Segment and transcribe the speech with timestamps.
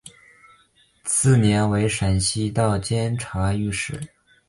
[1.03, 4.01] 次年为山西道监察御史。